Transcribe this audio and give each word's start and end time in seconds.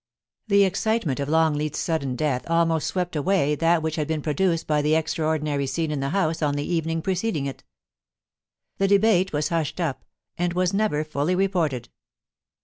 The 0.47 0.63
excitement 0.63 1.19
of 1.19 1.29
Longleat's 1.29 1.77
sudden 1.77 2.15
death 2.15 2.49
almost 2.49 2.87
swept 2.87 3.15
away 3.15 3.53
that 3.53 3.83
which 3.83 3.97
had 3.97 4.07
been 4.07 4.23
produced 4.23 4.65
by 4.65 4.81
the 4.81 4.95
extraordinary 4.95 5.67
scene 5.67 5.91
in 5.91 5.99
the 5.99 6.09
House 6.09 6.41
on 6.41 6.55
the 6.55 6.63
evening 6.67 7.03
preceding 7.03 7.45
it 7.45 7.63
The 8.79 8.87
debate 8.87 9.31
was 9.31 9.49
hushed 9.49 9.79
up, 9.79 10.03
and 10.39 10.53
was 10.53 10.73
never 10.73 11.03
fully 11.03 11.35
reported. 11.35 11.89